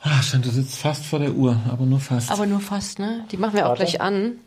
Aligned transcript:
Ah, 0.00 0.22
schon, 0.22 0.42
du 0.42 0.50
sitzt 0.50 0.76
fast 0.78 1.04
vor 1.04 1.18
der 1.18 1.32
Uhr, 1.32 1.56
aber 1.70 1.84
nur 1.84 1.98
fast. 2.00 2.30
Aber 2.30 2.46
nur 2.46 2.60
fast, 2.60 2.98
ne? 2.98 3.24
Die 3.32 3.36
machen 3.36 3.54
wir 3.54 3.68
auch 3.68 3.74
gleich 3.76 4.00
an. 4.00 4.38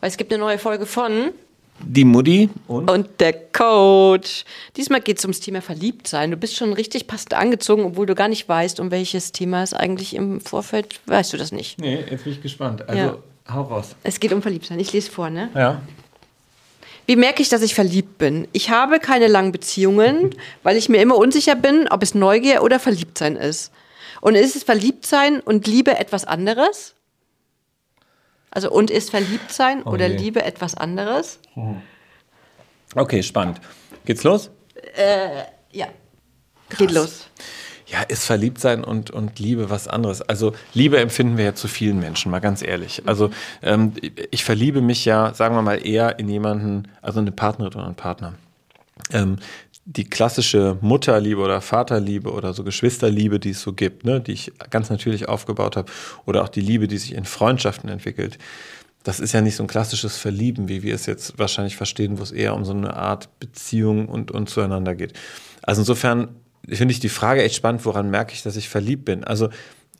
Weil 0.00 0.10
es 0.10 0.16
gibt 0.16 0.32
eine 0.32 0.42
neue 0.42 0.58
Folge 0.58 0.86
von 0.86 1.30
Die 1.80 2.04
Mutti 2.04 2.50
und? 2.66 2.90
und 2.90 3.08
der 3.20 3.32
Coach. 3.32 4.44
Diesmal 4.76 5.00
geht 5.00 5.18
es 5.18 5.24
ums 5.24 5.38
Thema 5.38 5.62
Verliebtsein. 5.62 6.32
Du 6.32 6.36
bist 6.36 6.56
schon 6.56 6.72
richtig 6.72 7.06
passend 7.06 7.34
angezogen, 7.34 7.84
obwohl 7.84 8.06
du 8.06 8.16
gar 8.16 8.26
nicht 8.28 8.48
weißt, 8.48 8.80
um 8.80 8.90
welches 8.90 9.30
Thema 9.30 9.62
es 9.62 9.72
eigentlich 9.72 10.14
im 10.16 10.40
Vorfeld, 10.40 10.98
weißt 11.06 11.32
du 11.32 11.36
das 11.36 11.52
nicht. 11.52 11.80
Nee, 11.80 12.04
jetzt 12.10 12.24
bin 12.24 12.32
ich 12.32 12.42
gespannt. 12.42 12.88
Also, 12.88 13.00
Ja. 13.00 13.16
hau 13.54 13.62
raus. 13.62 13.94
Es 14.02 14.18
geht 14.18 14.32
um 14.32 14.42
Verliebtsein. 14.42 14.80
Ich 14.80 14.92
lese 14.92 15.10
vor, 15.12 15.30
ne? 15.30 15.48
Ja. 15.54 15.80
Wie 17.06 17.16
merke 17.16 17.42
ich, 17.42 17.48
dass 17.48 17.62
ich 17.62 17.74
verliebt 17.74 18.18
bin? 18.18 18.48
Ich 18.52 18.70
habe 18.70 18.98
keine 18.98 19.28
langen 19.28 19.52
Beziehungen, 19.52 20.34
weil 20.64 20.76
ich 20.76 20.88
mir 20.88 21.00
immer 21.02 21.16
unsicher 21.16 21.54
bin, 21.54 21.86
ob 21.88 22.02
es 22.02 22.14
Neugier 22.16 22.62
oder 22.64 22.80
Verliebtsein 22.80 23.36
ist. 23.36 23.70
Und 24.22 24.36
ist 24.36 24.54
es 24.54 24.62
Verliebtsein 24.62 25.40
und 25.40 25.66
Liebe 25.66 25.98
etwas 25.98 26.24
anderes? 26.24 26.94
Also 28.52 28.70
und 28.70 28.88
ist 28.88 29.10
Verliebtsein 29.10 29.82
oder 29.82 30.06
je. 30.06 30.16
Liebe 30.16 30.44
etwas 30.44 30.76
anderes? 30.76 31.40
Okay, 32.94 33.24
spannend. 33.24 33.60
Geht's 34.04 34.22
los? 34.22 34.50
Ja. 35.72 35.88
Geht 36.78 36.92
los. 36.92 37.26
Ja, 37.86 38.02
ist 38.02 38.24
Verliebtsein 38.24 38.84
und, 38.84 39.10
und 39.10 39.40
Liebe 39.40 39.70
was 39.70 39.88
anderes. 39.88 40.22
Also 40.22 40.54
Liebe 40.72 41.00
empfinden 41.00 41.36
wir 41.36 41.46
ja 41.46 41.54
zu 41.56 41.66
vielen 41.66 41.98
Menschen, 41.98 42.30
mal 42.30 42.38
ganz 42.38 42.62
ehrlich. 42.62 43.02
Also 43.06 43.30
ähm, 43.60 43.92
ich 44.30 44.44
verliebe 44.44 44.82
mich 44.82 45.04
ja, 45.04 45.34
sagen 45.34 45.56
wir 45.56 45.62
mal, 45.62 45.84
eher 45.84 46.20
in 46.20 46.28
jemanden, 46.28 46.86
also 47.02 47.18
eine 47.18 47.32
Partnerin 47.32 47.74
oder 47.74 47.86
einen 47.86 47.96
Partner. 47.96 48.34
Ähm, 49.10 49.38
die 49.84 50.04
klassische 50.04 50.78
Mutterliebe 50.80 51.40
oder 51.40 51.60
Vaterliebe 51.60 52.32
oder 52.32 52.52
so 52.52 52.62
Geschwisterliebe, 52.62 53.40
die 53.40 53.50
es 53.50 53.62
so 53.62 53.72
gibt, 53.72 54.04
ne, 54.04 54.20
die 54.20 54.32
ich 54.32 54.52
ganz 54.70 54.90
natürlich 54.90 55.28
aufgebaut 55.28 55.76
habe, 55.76 55.90
oder 56.24 56.42
auch 56.44 56.48
die 56.48 56.60
Liebe, 56.60 56.86
die 56.86 56.98
sich 56.98 57.14
in 57.14 57.24
Freundschaften 57.24 57.88
entwickelt, 57.88 58.38
das 59.02 59.18
ist 59.18 59.32
ja 59.32 59.40
nicht 59.40 59.56
so 59.56 59.64
ein 59.64 59.68
klassisches 59.68 60.16
Verlieben, 60.16 60.68
wie 60.68 60.82
wir 60.84 60.94
es 60.94 61.06
jetzt 61.06 61.38
wahrscheinlich 61.38 61.76
verstehen, 61.76 62.18
wo 62.18 62.22
es 62.22 62.30
eher 62.30 62.54
um 62.54 62.64
so 62.64 62.72
eine 62.72 62.94
Art 62.94 63.40
Beziehung 63.40 64.08
und, 64.08 64.30
und 64.30 64.48
zueinander 64.48 64.94
geht. 64.94 65.14
Also 65.62 65.82
insofern 65.82 66.36
finde 66.68 66.92
ich 66.92 67.00
die 67.00 67.08
Frage 67.08 67.42
echt 67.42 67.56
spannend, 67.56 67.84
woran 67.84 68.10
merke 68.10 68.32
ich, 68.32 68.42
dass 68.42 68.54
ich 68.54 68.68
verliebt 68.68 69.04
bin? 69.04 69.24
Also 69.24 69.48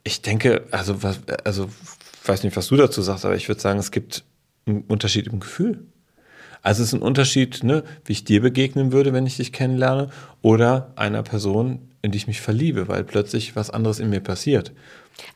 ich 0.05 0.21
denke, 0.21 0.63
also 0.71 1.03
was, 1.03 1.19
also 1.43 1.69
weiß 2.25 2.43
nicht, 2.43 2.55
was 2.55 2.67
du 2.67 2.77
dazu 2.77 3.01
sagst, 3.01 3.25
aber 3.25 3.35
ich 3.35 3.49
würde 3.49 3.59
sagen, 3.59 3.79
es 3.79 3.91
gibt 3.91 4.23
einen 4.65 4.83
Unterschied 4.83 5.27
im 5.27 5.41
Gefühl. 5.41 5.85
Also 6.63 6.81
es 6.81 6.89
ist 6.89 6.93
ein 6.93 7.01
Unterschied, 7.01 7.63
ne, 7.63 7.83
wie 8.05 8.13
ich 8.13 8.23
dir 8.23 8.41
begegnen 8.41 8.91
würde, 8.91 9.13
wenn 9.13 9.27
ich 9.27 9.37
dich 9.37 9.51
kennenlerne, 9.51 10.09
oder 10.41 10.91
einer 10.95 11.21
Person, 11.21 11.89
in 12.01 12.11
die 12.11 12.17
ich 12.17 12.27
mich 12.27 12.41
verliebe, 12.41 12.87
weil 12.87 13.03
plötzlich 13.03 13.55
was 13.55 13.69
anderes 13.69 13.99
in 13.99 14.09
mir 14.09 14.21
passiert. 14.21 14.71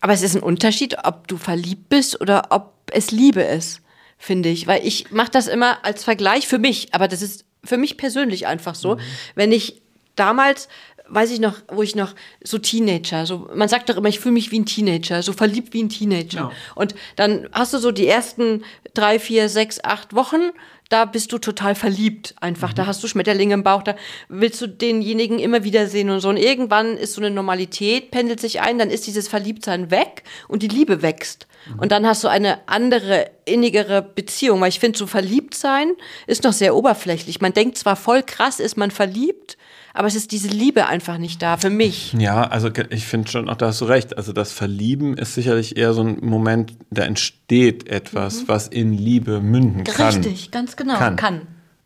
Aber 0.01 0.13
es 0.13 0.21
ist 0.21 0.35
ein 0.35 0.43
Unterschied, 0.43 0.97
ob 1.03 1.27
du 1.27 1.37
verliebt 1.37 1.89
bist 1.89 2.19
oder 2.19 2.47
ob 2.49 2.73
es 2.91 3.11
Liebe 3.11 3.41
ist, 3.41 3.81
finde 4.17 4.49
ich. 4.49 4.67
Weil 4.67 4.85
ich 4.85 5.11
mache 5.11 5.31
das 5.31 5.47
immer 5.47 5.85
als 5.85 6.03
Vergleich 6.03 6.47
für 6.47 6.59
mich, 6.59 6.93
aber 6.93 7.07
das 7.07 7.21
ist 7.21 7.45
für 7.63 7.77
mich 7.77 7.97
persönlich 7.97 8.47
einfach 8.47 8.75
so. 8.75 8.97
Wenn 9.35 9.51
ich 9.51 9.81
damals, 10.15 10.67
weiß 11.09 11.31
ich 11.31 11.39
noch, 11.39 11.55
wo 11.69 11.83
ich 11.83 11.95
noch 11.95 12.15
so 12.43 12.57
Teenager, 12.57 13.25
so 13.25 13.49
man 13.53 13.69
sagt 13.69 13.89
doch 13.89 13.97
immer, 13.97 14.09
ich 14.09 14.19
fühle 14.19 14.33
mich 14.33 14.51
wie 14.51 14.59
ein 14.59 14.65
Teenager, 14.65 15.21
so 15.21 15.33
verliebt 15.33 15.73
wie 15.73 15.83
ein 15.83 15.89
Teenager. 15.89 16.39
Ja. 16.39 16.51
Und 16.75 16.95
dann 17.15 17.47
hast 17.51 17.73
du 17.73 17.77
so 17.77 17.91
die 17.91 18.07
ersten 18.07 18.63
drei, 18.93 19.19
vier, 19.19 19.49
sechs, 19.49 19.83
acht 19.83 20.15
Wochen, 20.15 20.51
da 20.89 21.05
bist 21.05 21.31
du 21.31 21.37
total 21.37 21.75
verliebt 21.75 22.35
einfach. 22.39 22.73
Da 22.73 22.85
hast 22.85 23.03
du 23.03 23.07
Schmetterlinge 23.07 23.53
im 23.53 23.63
Bauch, 23.63 23.83
da 23.83 23.95
willst 24.29 24.61
du 24.61 24.67
denjenigen 24.67 25.39
immer 25.39 25.63
wieder 25.63 25.87
sehen 25.87 26.09
und 26.09 26.19
so. 26.19 26.29
Und 26.29 26.37
irgendwann 26.37 26.97
ist 26.97 27.13
so 27.13 27.21
eine 27.21 27.31
Normalität, 27.31 28.11
pendelt 28.11 28.39
sich 28.39 28.61
ein, 28.61 28.77
dann 28.79 28.89
ist 28.89 29.07
dieses 29.07 29.27
Verliebtsein 29.27 29.91
weg 29.91 30.23
und 30.47 30.63
die 30.63 30.67
Liebe 30.67 31.01
wächst. 31.01 31.47
Und 31.77 31.91
dann 31.91 32.07
hast 32.07 32.23
du 32.23 32.29
eine 32.29 32.59
andere, 32.67 33.29
innigere 33.45 34.01
Beziehung. 34.01 34.61
Weil 34.61 34.69
ich 34.69 34.79
finde, 34.79 34.97
so 34.97 35.07
verliebt 35.07 35.53
sein 35.53 35.93
ist 36.25 36.43
noch 36.43 36.53
sehr 36.53 36.75
oberflächlich. 36.75 37.41
Man 37.41 37.53
denkt 37.53 37.77
zwar 37.77 37.95
voll 37.95 38.23
krass, 38.23 38.59
ist 38.59 38.77
man 38.77 38.91
verliebt, 38.91 39.56
aber 39.97 40.07
es 40.07 40.15
ist 40.15 40.31
diese 40.31 40.47
Liebe 40.47 40.85
einfach 40.85 41.17
nicht 41.17 41.41
da, 41.41 41.57
für 41.57 41.69
mich. 41.69 42.13
Ja, 42.13 42.43
also 42.43 42.69
ich 42.89 43.05
finde 43.05 43.29
schon, 43.29 43.49
auch 43.49 43.55
da 43.55 43.67
hast 43.67 43.81
du 43.81 43.85
recht. 43.85 44.15
Also 44.15 44.31
das 44.31 44.51
Verlieben 44.51 45.17
ist 45.17 45.33
sicherlich 45.33 45.75
eher 45.75 45.93
so 45.93 46.03
ein 46.03 46.19
Moment, 46.21 46.73
da 46.91 47.03
entsteht 47.03 47.87
etwas, 47.89 48.47
was 48.47 48.67
in 48.67 48.93
Liebe 48.93 49.41
münden 49.41 49.83
kann. 49.83 50.13
Richtig, 50.13 50.51
ganz 50.51 50.75
genau. 50.75 50.97
Kann. 51.15 51.41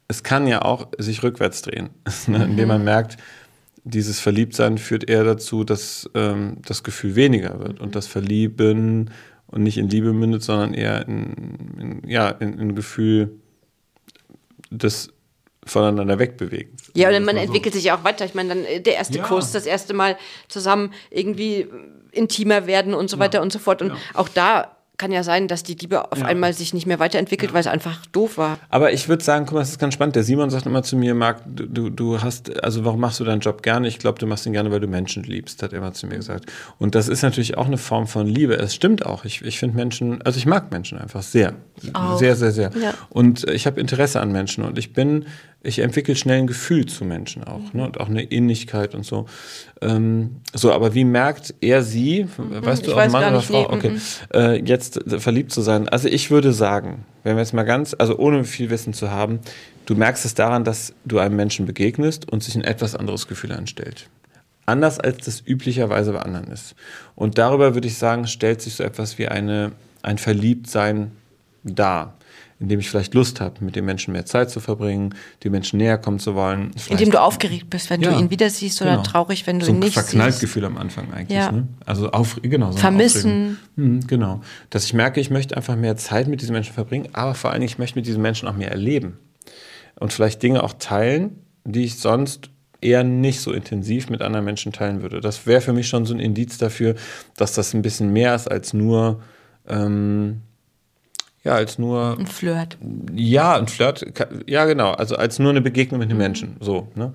Es 0.08 0.24
kann 0.24 0.46
ja 0.46 0.62
auch 0.62 0.90
sich 0.98 1.24
rückwärts 1.24 1.62
drehen, 1.62 1.90
ne, 2.28 2.44
indem 2.44 2.68
man 2.68 2.84
merkt, 2.84 3.18
dieses 3.84 4.20
Verliebtsein 4.20 4.78
führt 4.78 5.10
eher 5.10 5.24
dazu, 5.24 5.64
dass 5.64 6.10
ähm, 6.14 6.58
das 6.66 6.84
Gefühl 6.84 7.16
weniger 7.16 7.60
wird 7.60 7.80
und 7.80 7.96
das 7.96 8.08
Verlieben 8.08 9.10
und 9.48 9.64
nicht 9.64 9.78
in 9.78 9.90
Liebe 9.90 10.14
mündet, 10.14 10.44
sondern 10.44 10.74
eher 10.74 11.08
in, 11.08 11.34
in, 11.80 12.10
ja, 12.10 12.30
in, 12.30 12.54
in 12.54 12.60
ein 12.60 12.76
Gefühl 12.76 13.40
des 14.70 15.14
voneinander 15.66 16.18
wegbewegen. 16.20 16.76
Ja, 16.96 17.08
und 17.10 17.14
man 17.14 17.26
mal 17.26 17.36
so. 17.36 17.42
entwickelt 17.42 17.74
sich 17.76 17.84
ja 17.86 17.98
auch 17.98 18.04
weiter. 18.04 18.26
Ich 18.26 18.34
meine, 18.34 18.50
dann 18.50 18.66
äh, 18.66 18.82
der 18.82 18.96
erste 18.96 19.20
Ja. 19.20 19.24
Kurs, 19.26 19.52
das 19.52 19.66
erste 19.66 19.94
Mal 19.94 20.18
zusammen 20.48 20.94
irgendwie 21.10 21.68
intimer 22.12 22.68
werden 22.68 22.94
und 22.94 23.10
so 23.10 23.20
weiter 23.20 23.42
und 23.42 23.54
so 23.54 23.60
fort. 23.60 23.82
Und 23.82 23.90
Ja. 23.90 23.98
auch 24.16 24.28
da 24.30 24.76
kann 25.02 25.12
ja 25.12 25.24
sein, 25.24 25.48
dass 25.48 25.64
die 25.64 25.74
Liebe 25.74 26.12
auf 26.12 26.20
Ja. 26.20 26.26
einmal 26.26 26.54
sich 26.54 26.76
nicht 26.76 26.86
mehr 26.86 27.00
weiterentwickelt, 27.00 27.54
weil 27.54 27.62
es 27.62 27.68
einfach 27.68 28.06
doof 28.12 28.38
war. 28.38 28.60
Aber 28.70 28.94
ich 28.94 29.10
würde 29.10 29.24
sagen, 29.24 29.46
guck 29.48 29.56
mal, 29.56 29.62
das 29.62 29.72
ist 29.72 29.80
ganz 29.80 29.96
spannend. 29.96 30.16
Der 30.16 30.24
Simon 30.24 30.52
sagt 30.52 30.68
immer 30.68 30.84
zu 30.84 30.96
mir, 30.96 31.16
Marc, 31.16 31.42
du, 31.48 31.90
du- 31.90 32.22
hast, 32.22 32.64
also 32.64 32.86
warum 32.86 33.00
machst 33.00 33.20
du 33.20 33.24
deinen 33.24 33.40
Job 33.42 33.64
gerne? 33.64 33.88
Ich 33.88 33.98
glaube, 33.98 34.20
du 34.20 34.28
machst 34.28 34.46
ihn 34.46 34.54
gerne, 34.54 34.70
weil 34.72 34.80
du 34.80 34.88
Menschen 34.88 35.24
liebst, 35.24 35.64
hat 35.64 35.74
er 35.74 35.80
immer 35.80 35.92
zu 35.94 36.06
mir 36.06 36.18
gesagt. 36.18 36.46
Und 36.78 36.94
das 36.94 37.08
ist 37.08 37.24
natürlich 37.24 37.58
auch 37.58 37.66
eine 37.66 37.78
Form 37.80 38.06
von 38.06 38.28
Liebe. 38.28 38.56
Es 38.60 38.76
stimmt 38.76 39.04
auch. 39.06 39.26
Ich, 39.26 39.42
ich 39.42 39.58
finde 39.58 39.76
Menschen, 39.76 40.22
also 40.22 40.38
ich 40.38 40.46
mag 40.46 40.72
Menschen 40.72 41.00
einfach 41.00 41.24
sehr. 41.24 41.56
Sehr, 42.20 42.36
sehr, 42.36 42.52
sehr. 42.52 42.70
Ja. 42.80 42.94
Und 43.10 43.50
ich 43.50 43.66
habe 43.66 43.82
Interesse 43.82 44.22
an 44.22 44.32
Menschen 44.32 44.64
und 44.64 44.78
ich 44.78 44.94
bin, 44.94 45.26
ich 45.64 45.80
entwickle 45.80 46.16
schnell 46.16 46.38
ein 46.40 46.48
Gefühl 46.48 46.86
zu 46.86 47.06
Menschen 47.06 47.44
auch, 47.44 47.74
ne? 47.74 47.86
Und 47.86 48.00
auch 48.00 48.08
eine 48.10 48.22
Innigkeit 48.24 48.94
und 48.94 49.04
so. 49.04 49.26
Ähm, 49.82 50.38
so, 50.54 50.72
aber 50.72 50.94
wie 50.94 51.06
merkt 51.06 51.54
er 51.62 51.82
sie, 51.84 52.28
weißt 52.38 52.82
ich 52.84 52.88
du, 52.88 52.92
ob 53.00 53.12
Mann 53.12 53.24
oder 53.24 53.32
nicht, 53.38 53.48
Frau, 53.48 53.62
nee, 53.72 53.76
okay, 53.76 53.92
äh, 54.34 54.62
jetzt 54.64 54.91
äh, 54.98 55.20
verliebt 55.20 55.52
zu 55.52 55.62
sein? 55.62 55.90
Also 55.90 56.08
ich 56.08 56.32
würde 56.32 56.54
sagen, 56.54 57.06
wenn 57.24 57.36
wir 57.36 57.42
jetzt 57.42 57.54
mal 57.54 57.64
ganz, 57.64 57.96
also 57.98 58.18
ohne 58.18 58.44
viel 58.44 58.70
Wissen 58.70 58.94
zu 58.94 59.12
haben, 59.12 59.40
du 59.86 59.96
merkst 59.96 60.26
es 60.26 60.34
daran, 60.34 60.64
dass 60.64 60.94
du 61.06 61.20
einem 61.20 61.36
Menschen 61.36 61.66
begegnest 61.66 62.32
und 62.32 62.44
sich 62.44 62.56
ein 62.56 62.64
etwas 62.64 62.96
anderes 62.96 63.28
Gefühl 63.28 63.52
anstellt. 63.52 64.10
Anders 64.66 65.00
als 65.00 65.26
das 65.26 65.44
üblicherweise 65.46 66.14
bei 66.14 66.20
anderen 66.20 66.52
ist. 66.52 66.76
Und 67.16 67.38
darüber 67.38 67.74
würde 67.74 67.88
ich 67.88 67.98
sagen, 67.98 68.28
stellt 68.28 68.62
sich 68.62 68.76
so 68.76 68.84
etwas 68.84 69.18
wie 69.18 69.28
eine, 69.28 69.72
ein 70.02 70.18
Verliebtsein 70.18 71.12
dar, 71.64 72.14
indem 72.62 72.80
ich 72.80 72.90
vielleicht 72.90 73.14
Lust 73.16 73.42
habe, 73.42 73.56
mit 73.66 73.76
den 73.76 73.84
Menschen 73.86 74.14
mehr 74.14 74.26
Zeit 74.26 74.52
zu 74.52 74.60
verbringen, 74.60 75.16
die 75.42 75.50
Menschen 75.50 75.78
näher 75.78 75.98
kommen 75.98 76.20
zu 76.20 76.36
wollen. 76.36 76.66
Indem 76.68 76.80
Vielleicht- 76.80 77.14
du 77.16 77.22
aufgeregt 77.22 77.70
bist, 77.72 77.90
wenn 77.90 78.02
Ja. 78.02 78.12
du 78.14 78.20
ihn 78.20 78.30
wieder 78.30 78.50
siehst 78.52 78.82
oder 78.82 78.92
Genau. 78.92 79.04
traurig, 79.04 79.48
wenn 79.48 79.60
du 79.60 79.66
so 79.66 79.72
ihn 79.72 79.78
ein 79.78 79.80
nicht 79.80 80.00
siehst. 80.00 80.40
Gefühl 80.40 80.64
am 80.66 80.78
Anfang 80.78 81.12
eigentlich. 81.12 81.36
Ja. 81.38 81.52
Ne? 81.52 81.68
Also 81.86 82.12
auf, 82.12 82.40
genau. 82.44 82.68
So 82.72 82.78
ein 82.78 82.82
Vermissen. 82.82 83.58
Mhm, 83.76 84.06
genau. 84.08 84.42
Dass 84.70 84.86
ich 84.86 84.94
merke, 84.94 85.20
ich 85.20 85.32
möchte 85.32 85.58
einfach 85.58 85.76
mehr 85.76 85.98
Zeit 85.98 86.28
mit 86.28 86.42
diesen 86.42 86.54
Menschen 86.54 86.74
verbringen, 86.74 87.10
aber 87.14 87.34
vor 87.34 87.50
allen 87.50 87.62
Dingen, 87.62 87.72
ich 87.72 87.80
möchte 87.80 87.98
mit 87.98 88.06
diesen 88.06 88.22
Menschen 88.22 88.48
auch 88.48 88.56
mehr 88.56 88.72
erleben. 88.72 89.18
Und 90.00 90.14
vielleicht 90.14 90.42
Dinge 90.44 90.64
auch 90.64 90.74
teilen, 90.78 91.38
die 91.66 91.84
ich 91.84 91.98
sonst 92.00 92.50
eher 92.80 93.04
nicht 93.04 93.42
so 93.42 93.52
intensiv 93.54 94.10
mit 94.10 94.22
anderen 94.22 94.46
Menschen 94.46 94.72
teilen 94.72 95.02
würde. 95.02 95.20
Das 95.20 95.46
wäre 95.48 95.62
für 95.62 95.74
mich 95.74 95.88
schon 95.88 96.06
so 96.06 96.14
ein 96.14 96.20
Indiz 96.20 96.58
dafür, 96.58 96.96
dass 97.38 97.54
das 97.54 97.74
ein 97.74 97.82
bisschen 97.82 98.14
mehr 98.14 98.34
ist 98.36 98.50
als 98.50 98.74
nur, 98.74 99.22
ähm, 99.68 100.42
ja, 101.44 101.54
als 101.54 101.80
nur 101.80 102.18
Ein 102.20 102.28
Flirt. 102.28 102.78
ja, 103.16 103.56
ein 103.56 103.68
Flirt, 103.68 104.06
ja 104.46 104.66
genau, 104.66 104.92
also 104.92 105.16
als 105.16 105.40
nur 105.40 105.50
eine 105.50 105.62
Begegnung 105.62 106.00
mit 106.00 106.10
einem 106.10 106.20
Menschen, 106.20 106.58
so, 106.60 106.88
ne? 106.96 107.14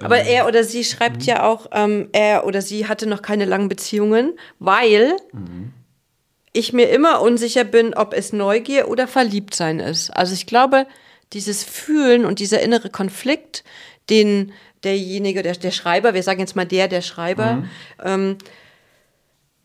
Aber 0.00 0.18
er 0.20 0.46
oder 0.46 0.64
sie 0.64 0.82
schreibt 0.84 1.24
ja 1.24 1.44
auch, 1.44 1.66
ähm, 1.72 2.08
er 2.12 2.46
oder 2.46 2.62
sie 2.62 2.88
hatte 2.88 3.06
noch 3.06 3.20
keine 3.20 3.44
langen 3.44 3.68
Beziehungen, 3.68 4.38
weil 4.58 5.12
ich 6.54 6.72
mir 6.72 6.88
immer 6.88 7.20
unsicher 7.20 7.64
bin, 7.64 7.92
ob 7.92 8.14
es 8.14 8.32
Neugier 8.32 8.88
oder 8.88 9.06
Verliebtsein 9.06 9.78
ist. 9.78 10.08
Also 10.10 10.32
ich 10.32 10.46
glaube, 10.46 10.86
dieses 11.34 11.62
Fühlen 11.62 12.24
und 12.24 12.38
dieser 12.38 12.62
innere 12.62 12.88
Konflikt, 12.88 13.62
den 14.08 14.52
derjenige, 14.84 15.42
der, 15.42 15.54
der 15.54 15.70
Schreiber, 15.70 16.14
wir 16.14 16.22
sagen 16.22 16.40
jetzt 16.40 16.56
mal 16.56 16.64
der, 16.64 16.88
der 16.88 17.02
Schreiber, 17.02 17.64
ähm, 18.02 18.38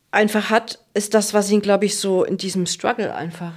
einfach 0.10 0.50
hat, 0.50 0.80
ist 0.94 1.14
das, 1.14 1.34
was 1.34 1.50
ihn, 1.50 1.62
glaube 1.62 1.86
ich, 1.86 1.98
so 1.98 2.25
in 2.25 2.38
diesem 2.38 2.66
Struggle 2.66 3.16
einfach 3.16 3.54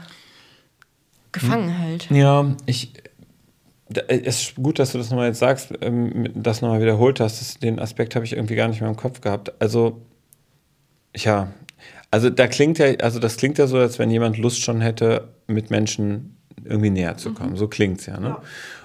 gefangen 1.35 1.69
hält. 1.69 2.11
Ja, 2.11 2.55
ich, 2.67 2.93
da- 3.91 4.03
es 4.09 4.43
ist 4.43 4.55
gut, 4.57 4.79
dass 4.79 4.93
du 4.93 4.99
das 4.99 5.11
nochmal 5.11 5.29
jetzt 5.29 5.39
sagst, 5.41 5.73
ähm, 5.83 6.31
das 6.35 6.63
nochmal 6.63 6.81
wiederholt 6.81 7.21
hast, 7.21 7.41
das, 7.41 7.59
den 7.59 7.79
Aspekt 7.79 8.15
habe 8.15 8.25
ich 8.25 8.33
irgendwie 8.33 8.55
gar 8.55 8.69
nicht 8.69 8.81
mehr 8.81 8.89
im 8.91 8.97
Kopf 8.97 9.21
gehabt. 9.21 9.53
Also, 9.61 10.01
ja, 11.17 11.49
also 12.11 12.31
da 12.31 12.47
klingt 12.47 12.79
ja, 12.79 12.87
also 13.03 13.19
das 13.19 13.37
klingt 13.37 13.59
ja 13.59 13.67
so, 13.67 13.79
als 13.79 13.99
wenn 13.99 14.11
jemand 14.11 14.39
Lust 14.39 14.61
schon 14.63 14.81
hätte, 14.81 15.29
mit 15.47 15.71
Menschen 15.71 16.37
irgendwie 16.65 16.91
näher 16.91 17.17
zu 17.17 17.33
kommen. 17.35 17.57
So 17.57 17.69
klingt's 17.69 18.07
ja, 18.07 18.19
ne? 18.19 18.37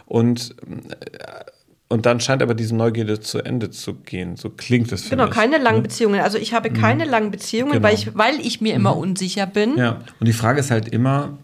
Und 0.06 0.56
äh, 0.68 1.46
und 1.92 2.06
dann 2.06 2.20
scheint 2.20 2.44
aber 2.44 2.54
diese 2.54 2.76
Neugierde 2.76 3.20
zu 3.20 3.40
Ende 3.40 3.72
zu 3.72 3.96
gehen. 3.96 4.36
So 4.38 4.52
klingt 4.52 4.92
es 4.92 5.02
für 5.06 5.10
Genau, 5.10 5.26
mich. 5.26 5.34
keine 5.34 5.58
langen 5.58 5.82
Beziehungen. 5.82 6.20
Also 6.20 6.38
ich 6.38 6.54
habe 6.54 6.70
keine 6.70 7.04
langen 7.04 7.32
Beziehungen, 7.32 7.72
Genau. 7.72 7.88
weil, 7.88 7.96
ich, 7.96 8.16
weil 8.16 8.40
ich 8.42 8.62
mir 8.62 8.76
immer 8.76 8.96
unsicher 8.96 9.48
bin. 9.48 9.76
Ja, 9.76 10.02
und 10.20 10.28
die 10.28 10.34
Frage 10.34 10.60
ist 10.60 10.70
halt 10.70 10.88
immer, 10.90 11.40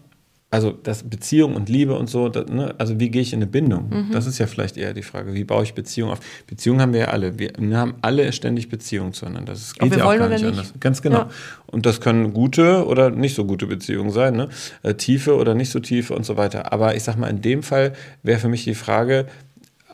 also 0.56 0.72
das 0.72 1.02
Beziehung 1.02 1.54
und 1.54 1.68
Liebe 1.68 1.92
und 1.98 2.08
so, 2.08 2.30
das, 2.30 2.46
ne, 2.46 2.74
also 2.78 2.98
wie 2.98 3.10
gehe 3.10 3.20
ich 3.20 3.34
in 3.34 3.40
eine 3.40 3.46
Bindung? 3.46 3.90
Mhm. 3.90 4.10
Das 4.10 4.26
ist 4.26 4.38
ja 4.38 4.46
vielleicht 4.46 4.78
eher 4.78 4.94
die 4.94 5.02
Frage, 5.02 5.34
wie 5.34 5.44
baue 5.44 5.64
ich 5.64 5.74
Beziehung 5.74 6.08
auf? 6.08 6.20
Beziehungen 6.46 6.80
haben 6.80 6.94
wir 6.94 7.00
ja 7.00 7.08
alle. 7.08 7.38
Wir, 7.38 7.52
haben 7.74 7.96
alle 8.00 8.32
ständig 8.32 8.70
Beziehungen 8.70 9.12
zueinander. 9.12 9.52
Das 9.52 9.74
geht 9.74 9.94
ja 9.94 10.06
auch 10.06 10.16
gar 10.16 10.30
nicht, 10.30 10.40
nicht. 10.40 10.48
anders. 10.48 10.72
Ganz 10.80 11.02
genau. 11.02 11.18
Ja. 11.18 11.30
Und 11.66 11.84
das 11.84 12.00
können 12.00 12.32
gute 12.32 12.86
oder 12.86 13.10
nicht 13.10 13.34
so 13.34 13.44
gute 13.44 13.66
Beziehungen 13.66 14.10
sein, 14.10 14.34
ne? 14.34 14.48
Äh, 14.82 14.94
tiefe 14.94 15.36
oder 15.36 15.54
nicht 15.54 15.68
so 15.68 15.78
tiefe 15.78 16.14
und 16.14 16.24
so 16.24 16.38
weiter. 16.38 16.72
Aber 16.72 16.96
ich 16.96 17.02
sag 17.02 17.18
mal, 17.18 17.28
in 17.28 17.42
dem 17.42 17.62
Fall 17.62 17.92
wäre 18.22 18.38
für 18.38 18.48
mich 18.48 18.64
die 18.64 18.74
Frage, 18.74 19.26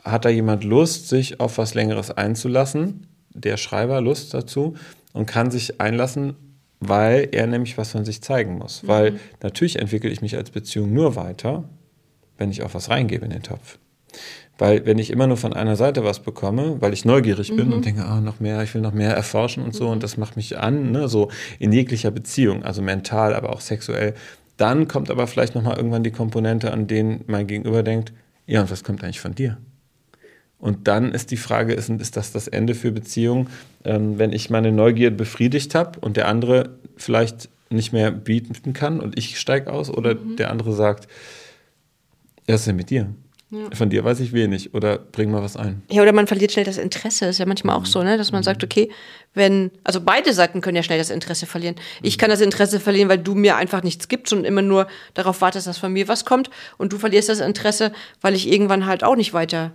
hat 0.05 0.23
da 0.23 0.29
jemand 0.29 0.63
Lust, 0.63 1.09
sich 1.09 1.41
auf 1.41 1.57
was 1.57 1.73
Längeres 1.73 2.09
einzulassen? 2.09 3.07
Der 3.33 3.57
Schreiber 3.57 3.99
Lust 3.99 4.33
dazu 4.33 4.75
und 5.11 5.25
kann 5.25 5.51
sich 5.51 5.81
einlassen, 5.81 6.35
weil 6.89 7.29
er 7.31 7.47
nämlich 7.47 7.77
was 7.77 7.91
von 7.91 8.05
sich 8.05 8.21
zeigen 8.21 8.57
muss. 8.57 8.87
Weil 8.87 9.19
natürlich 9.41 9.79
entwickle 9.79 10.09
ich 10.09 10.21
mich 10.21 10.35
als 10.35 10.49
Beziehung 10.49 10.93
nur 10.93 11.15
weiter, 11.15 11.63
wenn 12.37 12.51
ich 12.51 12.63
auch 12.63 12.73
was 12.73 12.89
reingebe 12.89 13.25
in 13.25 13.31
den 13.31 13.43
Topf. 13.43 13.77
Weil 14.57 14.85
wenn 14.85 14.99
ich 14.99 15.09
immer 15.09 15.25
nur 15.25 15.37
von 15.37 15.53
einer 15.53 15.75
Seite 15.75 16.03
was 16.03 16.19
bekomme, 16.19 16.79
weil 16.79 16.93
ich 16.93 17.05
neugierig 17.05 17.55
bin 17.55 17.73
und 17.73 17.85
denke, 17.85 18.05
ah, 18.05 18.21
noch 18.21 18.39
mehr, 18.39 18.61
ich 18.61 18.73
will 18.75 18.81
noch 18.81 18.93
mehr 18.93 19.15
erforschen 19.15 19.63
und 19.63 19.73
so, 19.73 19.89
und 19.89 20.03
das 20.03 20.15
macht 20.17 20.35
mich 20.35 20.57
an, 20.59 20.91
ne, 20.91 21.07
so 21.07 21.29
in 21.57 21.71
jeglicher 21.71 22.11
Beziehung, 22.11 22.63
also 22.63 22.81
mental, 22.83 23.33
aber 23.33 23.49
auch 23.49 23.61
sexuell, 23.61 24.13
dann 24.57 24.87
kommt 24.87 25.09
aber 25.09 25.25
vielleicht 25.25 25.55
nochmal 25.55 25.77
irgendwann 25.77 26.03
die 26.03 26.11
Komponente, 26.11 26.71
an 26.71 26.85
denen 26.85 27.23
mein 27.25 27.47
Gegenüber 27.47 27.81
denkt, 27.81 28.13
ja, 28.45 28.61
und 28.61 28.69
was 28.69 28.83
kommt 28.83 29.03
eigentlich 29.03 29.19
von 29.19 29.33
dir? 29.33 29.57
Und 30.63 30.87
dann 30.87 31.11
ist 31.11 31.31
die 31.31 31.37
Frage, 31.37 31.73
ist, 31.73 31.89
ist 31.89 32.15
das 32.15 32.31
das 32.31 32.47
Ende 32.47 32.73
für 32.73 32.93
Beziehungen, 32.93 33.49
ähm, 33.83 34.17
wenn 34.17 34.31
ich 34.31 34.49
meine 34.49 34.71
Neugierde 34.71 35.17
befriedigt 35.17 35.75
habe 35.75 35.99
und 35.99 36.15
der 36.15 36.29
andere 36.29 36.77
vielleicht 36.95 37.49
nicht 37.69 37.91
mehr 37.91 38.11
bieten 38.11 38.71
kann 38.71 39.01
und 39.01 39.17
ich 39.19 39.37
steige 39.37 39.73
aus 39.73 39.89
oder 39.89 40.15
der 40.15 40.49
andere 40.51 40.71
sagt, 40.71 41.09
ja, 42.47 42.53
was 42.53 42.61
ist 42.61 42.67
denn 42.67 42.77
mit 42.77 42.91
dir? 42.91 43.09
Von 43.73 43.89
dir 43.89 44.05
weiß 44.05 44.21
ich 44.21 44.31
wenig 44.31 44.73
oder 44.73 44.97
bring 44.97 45.31
mal 45.31 45.43
was 45.43 45.57
ein. 45.57 45.83
Ja, 45.91 46.01
oder 46.01 46.13
man 46.13 46.27
verliert 46.27 46.53
schnell 46.53 46.65
das 46.65 46.77
Interesse. 46.77 47.25
Ist 47.25 47.39
ja 47.39 47.45
manchmal 47.45 47.75
auch 47.75 47.85
so, 47.85 48.01
ne? 48.01 48.17
dass 48.17 48.31
man 48.31 48.41
sagt, 48.41 48.63
okay, 48.63 48.89
wenn, 49.33 49.69
also 49.83 49.99
beide 49.99 50.31
Seiten 50.31 50.61
können 50.61 50.77
ja 50.77 50.81
schnell 50.81 50.97
das 50.97 51.09
Interesse 51.09 51.45
verlieren. 51.45 51.75
Ich 52.01 52.17
kann 52.17 52.29
das 52.29 52.39
Interesse 52.39 52.79
verlieren, 52.79 53.09
weil 53.09 53.19
du 53.19 53.35
mir 53.35 53.57
einfach 53.57 53.83
nichts 53.83 54.07
gibst 54.07 54.31
und 54.31 54.45
immer 54.45 54.61
nur 54.61 54.87
darauf 55.13 55.41
wartest, 55.41 55.67
dass 55.67 55.77
von 55.77 55.91
mir 55.91 56.07
was 56.07 56.23
kommt. 56.23 56.49
Und 56.77 56.93
du 56.93 56.97
verlierst 56.97 57.27
das 57.27 57.41
Interesse, 57.41 57.91
weil 58.21 58.33
ich 58.33 58.49
irgendwann 58.49 58.85
halt 58.85 59.03
auch 59.03 59.17
nicht 59.17 59.33
weiter. 59.33 59.73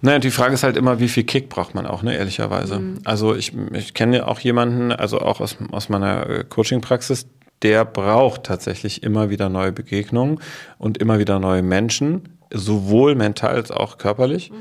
Naja, 0.00 0.20
die 0.20 0.30
Frage 0.30 0.54
ist 0.54 0.62
halt 0.62 0.76
immer, 0.76 1.00
wie 1.00 1.08
viel 1.08 1.24
Kick 1.24 1.48
braucht 1.48 1.74
man 1.74 1.84
auch, 1.84 2.02
ne, 2.02 2.16
ehrlicherweise. 2.16 2.80
Also 3.04 3.34
ich, 3.34 3.52
ich 3.72 3.94
kenne 3.94 4.28
auch 4.28 4.38
jemanden, 4.38 4.92
also 4.92 5.18
auch 5.18 5.40
aus, 5.40 5.56
aus 5.72 5.88
meiner 5.88 6.28
äh, 6.28 6.44
Coaching-Praxis, 6.44 7.26
der 7.62 7.84
braucht 7.84 8.44
tatsächlich 8.44 9.02
immer 9.02 9.30
wieder 9.30 9.48
neue 9.48 9.72
Begegnungen 9.72 10.38
und 10.78 10.98
immer 10.98 11.18
wieder 11.18 11.40
neue 11.40 11.62
Menschen, 11.62 12.28
sowohl 12.52 13.16
mental 13.16 13.56
als 13.56 13.72
auch 13.72 13.98
körperlich, 13.98 14.52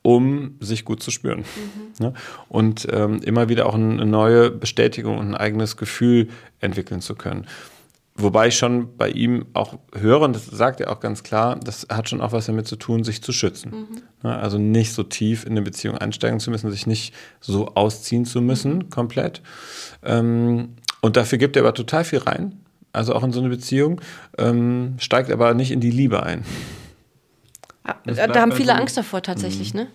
um 0.00 0.56
sich 0.60 0.86
gut 0.86 1.02
zu 1.02 1.10
spüren. 1.10 1.44
Ne? 1.98 2.14
Und 2.48 2.86
ähm, 2.90 3.20
immer 3.22 3.48
wieder 3.48 3.66
auch 3.66 3.74
eine 3.74 4.06
neue 4.06 4.50
Bestätigung 4.50 5.18
und 5.18 5.28
ein 5.28 5.34
eigenes 5.34 5.76
Gefühl 5.76 6.28
entwickeln 6.60 7.00
zu 7.00 7.14
können. 7.14 7.46
Wobei 8.18 8.48
ich 8.48 8.56
schon 8.56 8.96
bei 8.96 9.10
ihm 9.10 9.44
auch 9.52 9.78
höre, 9.94 10.22
und 10.22 10.34
das 10.34 10.46
sagt 10.46 10.80
er 10.80 10.90
auch 10.90 11.00
ganz 11.00 11.22
klar, 11.22 11.56
das 11.62 11.86
hat 11.90 12.08
schon 12.08 12.20
auch 12.22 12.32
was 12.32 12.46
damit 12.46 12.66
zu 12.66 12.76
tun, 12.76 13.04
sich 13.04 13.22
zu 13.22 13.30
schützen. 13.32 13.86
Ne, 14.22 14.34
Also 14.36 14.56
nicht 14.58 14.92
so 14.94 15.02
tief 15.02 15.44
in 15.44 15.52
eine 15.52 15.62
Beziehung 15.62 15.98
einsteigen 15.98 16.40
zu 16.40 16.50
müssen, 16.50 16.70
sich 16.70 16.86
nicht 16.86 17.12
so 17.40 17.74
ausziehen 17.74 18.24
zu 18.24 18.40
müssen, 18.40 18.88
komplett. 18.88 19.42
Ähm, 20.02 20.76
und 21.02 21.16
dafür 21.18 21.36
gibt 21.38 21.56
er 21.56 21.62
aber 21.62 21.74
total 21.74 22.04
viel 22.04 22.20
rein, 22.20 22.58
also 22.92 23.14
auch 23.14 23.22
in 23.22 23.32
so 23.32 23.40
eine 23.40 23.50
Beziehung, 23.50 24.00
ähm, 24.38 24.94
steigt 24.98 25.30
aber 25.30 25.52
nicht 25.52 25.70
in 25.70 25.80
die 25.80 25.90
Liebe 25.90 26.22
ein. 26.22 26.42
Das 28.04 28.16
Da, 28.16 28.34
haben 28.40 28.50
viele 28.52 28.72
so- 28.72 28.78
Angst 28.80 28.96
davor 28.96 29.22
tatsächlich, 29.22 29.72
ne? 29.72 29.86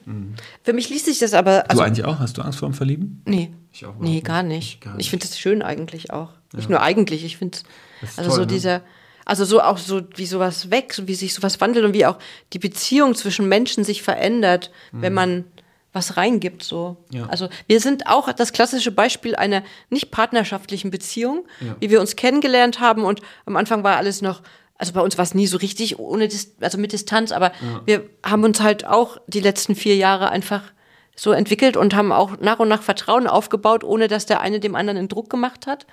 Für 0.64 0.72
mich 0.74 0.90
liest 0.90 1.06
sich 1.06 1.20
das 1.20 1.34
aber. 1.34 1.62
Du 1.64 1.70
Also, 1.72 1.82
eigentlich 1.84 2.06
auch? 2.06 2.20
Hast 2.20 2.38
du 2.38 2.42
Angst 2.42 2.60
vor 2.60 2.70
dem 2.70 2.74
Verlieben? 2.74 3.22
nee. 3.26 3.52
Ich 3.74 3.86
auch 3.86 3.96
nee, 4.00 4.20
gar 4.20 4.44
nicht. 4.44 4.54
nicht. 4.58 4.74
Ich 4.76 4.80
gar 4.82 4.92
Ich 4.94 4.98
nicht. 4.98 5.10
finde 5.10 5.26
es 5.26 5.40
schön 5.40 5.62
eigentlich 5.62 6.12
auch. 6.12 6.30
Nicht 6.54 6.70
nur 6.70 6.82
eigentlich, 6.82 7.24
ich 7.24 7.38
finde 7.38 7.58
ist 8.02 8.18
also 8.18 8.30
toll, 8.30 8.36
so 8.36 8.42
ne? 8.42 8.48
dieser, 8.48 8.82
also 9.26 9.46
so 9.46 9.62
auch 9.62 9.78
so, 9.78 10.02
wie 10.16 10.26
sowas 10.26 10.72
wächst, 10.72 11.08
wie 11.08 11.16
sich 11.16 11.34
sowas 11.34 11.62
wandelt 11.62 11.86
und 11.86 11.94
wie 11.94 12.06
auch 12.06 12.18
die 12.54 12.60
Beziehung 12.60 13.16
zwischen 13.16 13.48
Menschen 13.48 13.84
sich 13.84 14.02
verändert, 14.02 14.72
wenn 14.92 15.14
man 15.14 15.46
was 15.94 16.16
reingibt, 16.18 16.64
so. 16.64 16.98
Mhm. 17.12 17.18
Ja. 17.18 17.26
Also 17.28 17.50
wir 17.68 17.80
sind 17.80 18.08
auch 18.08 18.32
das 18.32 18.54
klassische 18.54 18.92
Beispiel 18.92 19.36
einer 19.36 19.62
nicht 19.90 20.10
partnerschaftlichen 20.12 20.90
Beziehung, 20.90 21.46
Ja. 21.60 21.76
wie 21.80 21.90
wir 21.90 22.00
uns 22.00 22.16
kennengelernt 22.16 22.80
haben 22.80 23.04
und 23.04 23.22
am 23.46 23.58
Anfang 23.58 23.84
war 23.84 23.98
alles 23.98 24.22
noch, 24.22 24.42
also 24.78 24.94
bei 24.94 25.02
uns 25.02 25.18
war 25.18 25.24
es 25.24 25.34
nie 25.34 25.48
so 25.48 25.58
richtig 25.58 26.00
ohne, 26.00 26.30
also 26.62 26.78
mit 26.78 26.94
Distanz, 26.94 27.32
aber 27.32 27.52
wir 27.86 28.06
haben 28.24 28.44
uns 28.44 28.62
halt 28.62 28.86
auch 28.88 29.18
die 29.28 29.42
letzten 29.42 29.76
vier 29.76 29.96
Jahre 29.96 30.30
einfach 30.30 30.64
so 31.16 31.32
entwickelt 31.32 31.78
und 31.78 31.94
haben 31.94 32.12
auch 32.12 32.40
nach 32.40 32.60
und 32.60 32.68
nach 32.68 32.82
Vertrauen 32.82 33.28
aufgebaut, 33.28 33.84
ohne 33.84 34.08
dass 34.08 34.26
der 34.26 34.42
eine 34.42 34.60
dem 34.60 34.76
anderen 34.76 34.98
einen 34.98 35.08
Druck 35.08 35.30
gemacht 35.30 35.68
hat 35.68 35.86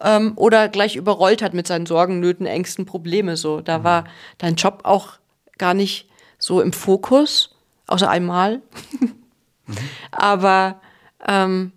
ähm, 0.00 0.32
oder 0.36 0.68
gleich 0.68 0.96
überrollt 0.96 1.42
hat 1.42 1.54
mit 1.54 1.66
seinen 1.66 1.86
Sorgen, 1.86 2.20
Nöten, 2.20 2.46
Ängsten, 2.46 2.86
Probleme. 2.86 3.36
So, 3.36 3.60
da 3.60 3.84
war 3.84 4.04
dein 4.38 4.54
Job 4.54 4.80
auch 4.84 5.14
gar 5.58 5.74
nicht 5.74 6.08
so 6.38 6.60
im 6.60 6.72
Fokus, 6.72 7.54
außer 7.86 8.08
einmal. 8.08 8.62
Aber 10.10 10.80
ähm, 11.26 11.72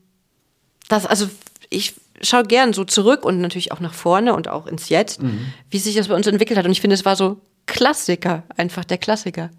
das, 0.88 1.06
also 1.06 1.28
ich 1.70 1.96
schaue 2.22 2.44
gern 2.44 2.74
so 2.74 2.86
zurück 2.86 3.26
und 3.26 3.42
natürlich 3.42 3.72
auch 3.72 3.80
nach 3.80 3.94
vorne 3.94 4.34
und 4.34 4.48
auch 4.48 4.66
ins 4.66 4.90
Jetzt, 4.90 5.20
wie 5.70 5.80
sich 5.80 5.96
das 5.96 6.08
bei 6.08 6.16
uns 6.16 6.28
entwickelt 6.28 6.58
hat. 6.58 6.66
Und 6.66 6.72
ich 6.72 6.82
finde, 6.82 6.94
es 6.94 7.06
war 7.06 7.16
so 7.16 7.42
Klassiker, 7.74 8.44
einfach 8.56 8.86
der 8.86 8.98
Klassiker. 8.98 9.50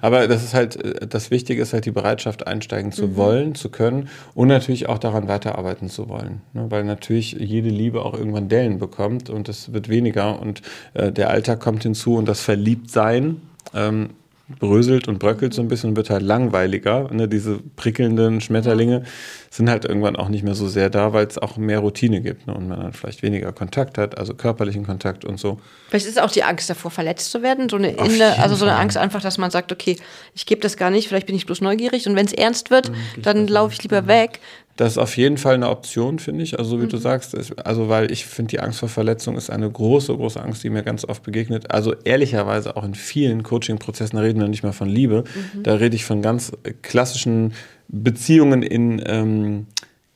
Aber 0.00 0.28
das 0.28 0.44
ist 0.44 0.54
halt, 0.54 0.76
äh, 0.76 1.06
das 1.06 1.30
Wichtige 1.30 1.62
ist 1.62 1.72
halt 1.72 1.84
die 1.84 1.90
Bereitschaft, 1.90 2.46
einsteigen 2.46 2.92
zu 2.92 3.16
wollen, 3.16 3.54
zu 3.54 3.68
können 3.70 4.08
und 4.34 4.48
natürlich 4.48 4.88
auch 4.88 4.98
daran 4.98 5.26
weiterarbeiten 5.28 5.88
zu 5.88 6.08
wollen. 6.08 6.42
Ne? 6.52 6.66
Weil 6.70 6.84
natürlich 6.84 7.32
jede 7.32 7.68
Liebe 7.68 8.04
auch 8.04 8.14
irgendwann 8.14 8.48
Dellen 8.48 8.78
bekommt 8.78 9.30
und 9.30 9.48
es 9.48 9.72
wird 9.72 9.88
weniger 9.88 10.40
und 10.40 10.62
äh, 10.94 11.10
der 11.10 11.30
Alltag 11.30 11.60
kommt 11.60 11.82
hinzu 11.82 12.16
und 12.16 12.28
das 12.28 12.40
Verliebtsein 12.40 13.40
ähm, 13.74 14.10
bröselt 14.46 15.08
und 15.08 15.18
bröckelt 15.18 15.54
so 15.54 15.62
ein 15.62 15.68
bisschen 15.68 15.90
und 15.90 15.96
wird 15.96 16.10
halt 16.10 16.22
langweiliger. 16.22 17.08
Ne? 17.10 17.28
Diese 17.28 17.60
prickelnden 17.76 18.42
Schmetterlinge 18.42 19.04
sind 19.50 19.70
halt 19.70 19.86
irgendwann 19.86 20.16
auch 20.16 20.28
nicht 20.28 20.44
mehr 20.44 20.54
so 20.54 20.68
sehr 20.68 20.90
da, 20.90 21.14
weil 21.14 21.26
es 21.26 21.38
auch 21.38 21.56
mehr 21.56 21.78
Routine 21.78 22.20
gibt 22.20 22.46
ne? 22.46 22.54
und 22.54 22.68
man 22.68 22.80
dann 22.80 22.92
vielleicht 22.92 23.22
weniger 23.22 23.52
Kontakt 23.52 23.96
hat, 23.96 24.18
also 24.18 24.34
körperlichen 24.34 24.84
Kontakt 24.84 25.24
und 25.24 25.40
so. 25.40 25.58
Vielleicht 25.88 26.06
ist 26.06 26.20
auch 26.20 26.30
die 26.30 26.42
Angst 26.42 26.68
davor, 26.68 26.90
verletzt 26.90 27.30
zu 27.30 27.42
werden, 27.42 27.70
so 27.70 27.76
eine 27.76 27.92
innere, 27.92 28.38
also 28.38 28.54
so 28.54 28.66
eine. 28.66 28.74
Angst 28.74 28.96
einfach, 28.96 29.22
dass 29.22 29.38
man 29.38 29.50
sagt, 29.50 29.72
okay, 29.72 29.96
ich 30.34 30.44
gebe 30.44 30.60
das 30.60 30.76
gar 30.76 30.90
nicht, 30.90 31.08
vielleicht 31.08 31.26
bin 31.26 31.36
ich 31.36 31.46
bloß 31.46 31.60
neugierig 31.60 32.06
und 32.06 32.16
wenn 32.16 32.26
es 32.26 32.32
ernst 32.32 32.70
wird, 32.70 32.90
dann 33.22 33.46
laufe 33.46 33.72
ich 33.72 33.82
lieber 33.82 34.06
weg. 34.06 34.40
Das 34.76 34.92
ist 34.92 34.98
auf 34.98 35.16
jeden 35.16 35.38
Fall 35.38 35.54
eine 35.54 35.68
Option, 35.68 36.18
finde 36.18 36.42
ich. 36.42 36.58
Also, 36.58 36.72
so 36.72 36.82
wie 36.82 36.88
du 36.88 36.96
sagst, 36.96 37.36
also, 37.64 37.88
weil 37.88 38.10
ich 38.10 38.26
finde, 38.26 38.50
die 38.50 38.60
Angst 38.60 38.80
vor 38.80 38.88
Verletzung 38.88 39.36
ist 39.36 39.50
eine 39.50 39.70
große, 39.70 40.16
große 40.16 40.42
Angst, 40.42 40.64
die 40.64 40.70
mir 40.70 40.82
ganz 40.82 41.04
oft 41.04 41.22
begegnet. 41.22 41.70
Also, 41.70 41.94
ehrlicherweise 42.04 42.76
auch 42.76 42.84
in 42.84 42.94
vielen 42.94 43.44
Coaching-Prozessen, 43.44 44.16
da 44.16 44.22
reden 44.22 44.40
wir 44.40 44.48
nicht 44.48 44.64
mehr 44.64 44.72
von 44.72 44.88
Liebe, 44.88 45.24
da 45.62 45.74
rede 45.74 45.94
ich 45.94 46.04
von 46.04 46.22
ganz 46.22 46.52
klassischen 46.82 47.52
Beziehungen 47.88 48.62
in, 48.62 49.02
ähm, 49.06 49.66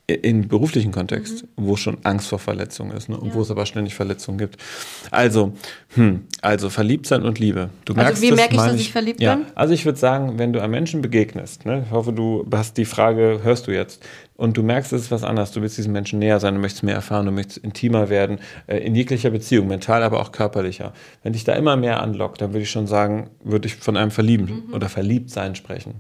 in 0.09 0.49
beruflichen 0.49 0.91
Kontext, 0.91 1.45
wo 1.57 1.77
schon 1.77 1.99
Angst 2.03 2.29
vor 2.29 2.39
Verletzung 2.39 2.93
ist 2.93 3.11
ne? 3.11 3.19
und 3.19 3.35
wo 3.35 3.43
es 3.43 3.51
aber 3.51 3.67
ständig 3.67 3.95
Verletzungen 3.95 4.39
gibt. 4.39 4.57
Also, 5.11 5.53
hm, 5.95 6.25
also 6.41 6.71
verliebt 6.71 7.07
sein 7.07 7.25
und 7.25 7.39
Liebe. 7.39 7.69
Du 7.85 7.93
Also 7.93 8.03
merkst 8.03 8.23
wie 8.23 8.29
es, 8.31 8.37
merke 8.37 8.55
ich, 8.55 8.61
dass 8.61 8.75
ich 8.75 8.91
verliebt 8.91 9.21
ja, 9.21 9.37
bin? 9.37 9.47
Also 9.55 9.75
ich 9.75 9.85
würde 9.85 9.99
sagen, 9.99 10.39
wenn 10.39 10.55
du 10.55 10.63
einem 10.63 10.71
Menschen 10.71 11.03
begegnest, 11.03 11.67
ne, 11.67 11.85
ich 11.87 11.93
hoffe, 11.93 12.15
du 12.15 12.47
hast 12.51 12.79
die 12.79 12.87
Frage, 12.87 13.41
hörst 13.43 13.67
du 13.67 13.73
jetzt, 13.73 14.03
und 14.39 14.57
du 14.57 14.63
merkst, 14.63 14.93
es 14.93 15.03
ist 15.03 15.11
was 15.11 15.25
anderes, 15.25 15.51
du 15.51 15.61
willst 15.61 15.77
diesem 15.77 15.93
Menschen 15.93 16.21
näher 16.21 16.39
sein, 16.41 16.55
du 16.55 16.61
möchtest 16.61 16.85
mehr 16.85 16.95
erfahren, 16.95 17.27
du 17.27 17.33
möchtest 17.33 17.59
intimer 17.59 18.09
werden, 18.09 18.39
äh, 18.69 18.79
in 18.79 18.95
jeglicher 18.95 19.31
Beziehung, 19.31 19.67
mental, 19.67 20.03
aber 20.03 20.21
auch 20.21 20.33
körperlicher. 20.33 20.95
Wenn 21.23 21.33
dich 21.35 21.45
da 21.45 21.55
immer 21.55 21.77
mehr 21.77 22.01
anlockt, 22.01 22.41
dann 22.41 22.53
würde 22.53 22.63
ich 22.63 22.71
schon 22.71 22.87
sagen, 22.87 23.31
würde 23.43 23.67
ich 23.67 23.75
von 23.75 23.97
einem 23.97 24.13
Verlieben 24.13 24.71
oder 24.73 24.89
Verliebtsein 24.89 25.57
sprechen. 25.57 25.97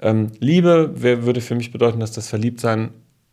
Ähm, 0.00 0.28
Liebe 0.38 1.02
würde 1.02 1.40
für 1.40 1.56
mich 1.56 1.72
bedeuten, 1.72 2.00
dass 2.00 2.12
das 2.12 2.28
Verliebtsein 2.28 2.90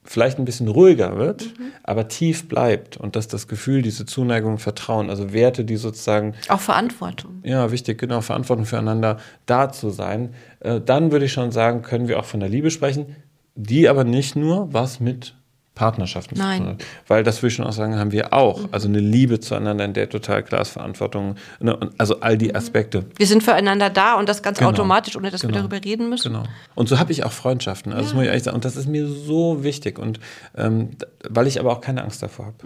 vielleicht 0.09 0.39
ein 0.39 0.45
bisschen 0.45 0.67
ruhiger 0.67 1.17
wird, 1.17 1.53
aber 1.83 2.07
tief 2.07 2.47
bleibt 2.47 2.97
und 2.97 3.15
dass 3.15 3.27
das 3.27 3.47
Gefühl, 3.47 3.83
diese 3.83 4.07
Zuneigung, 4.07 4.57
Vertrauen, 4.57 5.07
also 5.11 5.33
Werte, 5.33 5.63
die 5.63 5.75
sozusagen 5.75 6.33
Auch 6.47 6.59
Verantwortung. 6.59 7.43
ja, 7.43 7.71
wichtig, 7.71 7.99
genau, 7.99 8.21
Verantwortung 8.21 8.65
füreinander 8.65 9.17
da 9.45 9.71
zu 9.71 9.91
sein. 9.91 10.33
Äh, 10.61 10.81
dann 10.81 11.11
würde 11.11 11.25
ich 11.25 11.31
schon 11.31 11.51
sagen, 11.51 11.83
können 11.83 12.07
wir 12.07 12.17
auch 12.17 12.25
von 12.25 12.39
der 12.39 12.49
Liebe 12.49 12.71
sprechen, 12.71 13.17
die 13.53 13.87
aber 13.87 14.03
nicht 14.03 14.35
nur 14.35 14.73
was 14.73 14.99
mit 14.99 15.35
Partnerschaften 15.79 16.37
Nein. 16.37 16.57
zu 16.57 16.63
tun 16.63 16.73
hat. 16.73 16.83
Weil 17.07 17.23
das 17.23 17.37
würde 17.41 17.47
ich 17.47 17.53
schon 17.55 17.65
auch 17.65 17.71
sagen, 17.71 17.97
haben 17.97 18.11
wir 18.11 18.33
auch. 18.33 18.67
Also 18.73 18.89
eine 18.89 18.99
Liebe 18.99 19.39
zueinander, 19.39 19.85
in 19.85 19.93
der 19.93 20.09
total 20.09 20.43
klar 20.43 20.61
ist 20.61 20.71
Verantwortung. 20.71 21.35
Ne? 21.61 21.77
Also 21.97 22.19
all 22.19 22.37
die 22.37 22.53
Aspekte. 22.53 23.05
Wir 23.15 23.27
sind 23.27 23.43
füreinander 23.43 23.89
da 23.89 24.15
und 24.15 24.27
das 24.27 24.43
ganz 24.43 24.57
Genau. 24.57 24.71
automatisch, 24.71 25.15
ohne 25.15 25.31
dass 25.31 25.39
Genau. 25.41 25.53
wir 25.53 25.59
darüber 25.61 25.81
reden 25.83 26.09
müssen. 26.09 26.33
Genau. 26.33 26.43
Und 26.75 26.89
so 26.89 26.99
habe 26.99 27.13
ich 27.13 27.23
auch 27.23 27.31
Freundschaften. 27.31 27.93
Also 27.93 28.03
das 28.07 28.13
muss 28.13 28.23
ich 28.23 28.27
ehrlich 28.29 28.43
sagen. 28.43 28.55
Und 28.55 28.65
das 28.65 28.75
ist 28.75 28.87
mir 28.89 29.07
so 29.07 29.63
wichtig. 29.63 29.97
Und 29.97 30.19
ähm, 30.57 30.89
weil 31.29 31.47
ich 31.47 31.59
aber 31.61 31.71
auch 31.71 31.79
keine 31.79 32.03
Angst 32.03 32.21
davor 32.21 32.47
habe. 32.47 32.57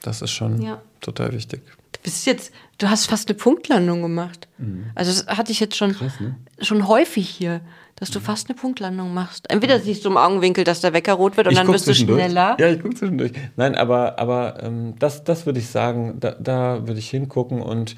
Das 0.00 0.22
ist 0.22 0.30
schon 0.30 0.56
Mhm. 0.56 0.62
Ja. 0.62 0.80
total 1.02 1.32
wichtig. 1.34 1.60
Du 1.92 2.00
bist 2.02 2.24
jetzt, 2.26 2.52
du 2.78 2.88
hast 2.88 3.06
fast 3.10 3.28
eine 3.28 3.36
Punktlandung 3.36 4.00
gemacht. 4.00 4.48
Also 4.94 5.10
das 5.12 5.26
hatte 5.36 5.52
ich 5.52 5.60
jetzt 5.60 5.76
schon, 5.76 5.90
ne? 6.20 6.36
schon 6.60 6.88
häufig 6.88 7.28
hier, 7.28 7.60
dass 7.98 8.10
du 8.10 8.20
fast 8.20 8.48
eine 8.48 8.56
Punktlandung 8.56 9.12
machst. 9.12 9.50
Entweder 9.50 9.80
siehst 9.80 10.04
du 10.04 10.10
im 10.10 10.16
Augenwinkel, 10.16 10.64
dass 10.64 10.80
der 10.80 10.92
Wecker 10.92 11.14
rot 11.14 11.36
wird 11.36 11.48
und 11.48 11.56
dann 11.56 11.66
guck 11.66 11.74
wirst 11.74 11.88
du 11.88 11.94
schneller. 11.94 12.56
Ja, 12.58 12.70
ich 12.70 12.80
gucke 12.80 12.94
zwischendurch. 12.94 13.32
Nein, 13.56 13.74
aber, 13.74 14.18
aber 14.18 14.62
ähm, 14.62 14.94
das, 14.98 15.24
das 15.24 15.46
würde 15.46 15.58
ich 15.58 15.68
sagen, 15.68 16.16
da, 16.20 16.32
da 16.32 16.86
würde 16.86 17.00
ich 17.00 17.10
hingucken 17.10 17.60
und 17.60 17.96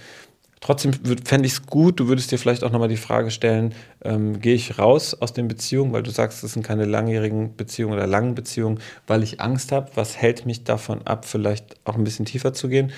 trotzdem 0.60 0.92
fände 1.24 1.46
ich 1.46 1.54
es 1.54 1.66
gut, 1.66 2.00
du 2.00 2.08
würdest 2.08 2.30
dir 2.30 2.38
vielleicht 2.38 2.64
auch 2.64 2.70
nochmal 2.70 2.88
die 2.88 2.96
Frage 2.96 3.30
stellen, 3.30 3.74
ähm, 4.04 4.40
gehe 4.40 4.54
ich 4.54 4.78
raus 4.78 5.14
aus 5.14 5.32
den 5.32 5.48
Beziehungen, 5.48 5.92
weil 5.92 6.02
du 6.02 6.10
sagst, 6.10 6.44
es 6.44 6.52
sind 6.52 6.62
keine 6.62 6.84
langjährigen 6.84 7.56
Beziehungen 7.56 7.94
oder 7.94 8.06
langen 8.06 8.34
Beziehungen, 8.34 8.80
weil 9.06 9.22
ich 9.22 9.40
Angst 9.40 9.72
habe, 9.72 9.90
was 9.94 10.16
hält 10.16 10.46
mich 10.46 10.64
davon 10.64 11.06
ab, 11.06 11.24
vielleicht 11.24 11.76
auch 11.84 11.96
ein 11.96 12.04
bisschen 12.04 12.26
tiefer 12.26 12.52
zu 12.52 12.68
gehen? 12.68 12.92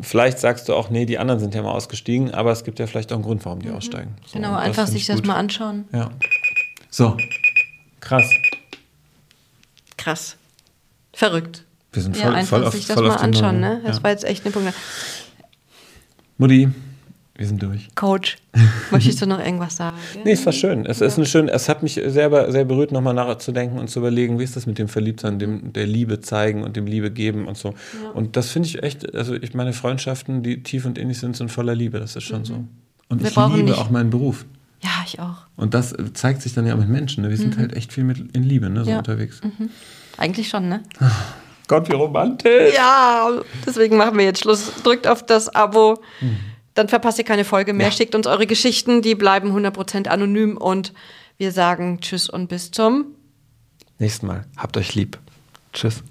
Vielleicht 0.00 0.38
sagst 0.38 0.68
du 0.68 0.74
auch, 0.74 0.90
nee, 0.90 1.06
die 1.06 1.18
anderen 1.18 1.40
sind 1.40 1.54
ja 1.54 1.62
mal 1.62 1.72
ausgestiegen, 1.72 2.32
aber 2.32 2.52
es 2.52 2.64
gibt 2.64 2.78
ja 2.78 2.86
vielleicht 2.86 3.10
auch 3.12 3.16
einen 3.16 3.24
Grund, 3.24 3.44
warum 3.44 3.60
die 3.60 3.70
aussteigen. 3.70 4.14
So, 4.26 4.34
Genau, 4.38 4.54
einfach 4.54 4.86
sich 4.86 5.02
ich 5.02 5.06
das 5.06 5.22
mal 5.24 5.36
anschauen. 5.36 5.84
Ja. 5.92 6.10
So, 6.90 7.16
krass. 8.00 8.28
Krass. 9.96 10.36
Verrückt. 11.12 11.64
Wir 11.92 12.02
sind 12.02 12.16
ja, 12.16 12.24
voll, 12.24 12.34
einfach 12.34 12.58
voll 12.58 12.66
auf, 12.66 12.74
sich 12.74 12.86
das 12.86 12.94
voll 12.94 13.08
mal 13.08 13.16
anschauen, 13.16 13.60
ne? 13.60 13.80
Das 13.84 13.96
Ja. 13.98 14.02
war 14.04 14.10
jetzt 14.10 14.24
echt 14.24 14.44
eine 14.44 14.52
Punkt. 14.52 14.72
Mutti, 16.36 16.68
wir 17.38 17.46
sind 17.46 17.62
durch. 17.62 17.88
Coach, 17.94 18.36
möchtest 18.90 19.22
du 19.22 19.26
noch 19.26 19.38
irgendwas 19.38 19.76
sagen? 19.76 19.96
Nee, 20.24 20.32
es 20.32 20.44
war 20.44 20.52
schön. 20.52 20.84
Es 20.84 21.00
ist 21.00 21.16
eine 21.16 21.24
schöne, 21.26 21.50
es 21.52 21.68
hat 21.68 21.82
mich 21.82 21.94
selber 21.94 22.52
sehr 22.52 22.64
berührt, 22.66 22.92
nochmal 22.92 23.14
nachzudenken 23.14 23.78
und 23.78 23.88
zu 23.88 24.00
überlegen, 24.00 24.38
wie 24.38 24.44
ist 24.44 24.56
das 24.56 24.66
mit 24.66 24.76
dem 24.78 24.88
Verliebtsein, 24.88 25.38
dem 25.38 25.72
der 25.72 25.86
Liebe 25.86 26.20
zeigen 26.20 26.64
und 26.64 26.76
dem 26.76 26.86
Liebe 26.86 27.10
geben 27.10 27.46
und 27.46 27.56
so. 27.56 27.74
Und 28.12 28.36
das 28.36 28.50
finde 28.50 28.68
ich 28.68 28.82
echt, 28.82 29.14
also 29.14 29.34
ich 29.34 29.54
meine 29.54 29.72
Freundschaften, 29.72 30.42
die 30.42 30.62
tief 30.62 30.84
und 30.84 30.98
innig 30.98 31.18
sind, 31.18 31.36
sind 31.36 31.50
voller 31.50 31.74
Liebe. 31.74 31.98
Das 32.00 32.14
ist 32.16 32.24
schon 32.24 32.44
so. 32.44 32.64
Und 33.08 33.22
Wir 33.22 33.28
ich 33.30 33.36
liebe 33.36 33.70
nicht- 33.70 33.78
auch 33.78 33.88
meinen 33.90 34.10
Beruf. 34.10 34.44
Ja, 34.82 34.90
ich 35.06 35.18
auch. 35.18 35.38
Und 35.56 35.74
das 35.74 35.94
zeigt 36.14 36.42
sich 36.42 36.54
dann 36.54 36.66
ja 36.66 36.74
auch 36.74 36.78
mit 36.78 36.88
Menschen. 36.88 37.22
Ne? 37.24 37.30
Wir 37.30 37.36
sind 37.36 37.56
halt 37.58 37.72
echt 37.74 37.92
viel 37.92 38.04
mit 38.04 38.36
in 38.36 38.42
Liebe, 38.44 38.68
ne? 38.70 38.84
so 38.84 38.90
Ja. 38.90 38.98
unterwegs. 38.98 39.40
Eigentlich 40.16 40.48
schon, 40.48 40.68
ne? 40.68 40.82
Gott, 41.66 41.88
wie 41.88 41.94
romantisch. 41.94 42.74
Ja, 42.76 43.28
deswegen 43.66 43.96
machen 43.96 44.16
wir 44.18 44.24
jetzt 44.24 44.40
Schluss. 44.40 44.72
Drückt 44.84 45.06
auf 45.06 45.24
das 45.26 45.48
Abo. 45.54 46.00
Dann 46.78 46.88
verpasst 46.88 47.18
ihr 47.18 47.24
keine 47.24 47.44
Folge 47.44 47.72
mehr. 47.72 47.88
Ja. 47.88 47.92
Schickt 47.92 48.14
uns 48.14 48.28
eure 48.28 48.46
Geschichten, 48.46 49.02
die 49.02 49.16
bleiben 49.16 49.50
100% 49.50 50.06
anonym. 50.06 50.56
Und 50.56 50.92
wir 51.36 51.50
sagen 51.50 51.98
Tschüss 52.00 52.30
und 52.30 52.48
bis 52.48 52.70
zum 52.70 53.16
Nächstes 53.98 54.22
Mal. 54.22 54.44
Habt 54.56 54.76
euch 54.76 54.94
lieb. 54.94 55.18
Tschüss. 55.72 56.04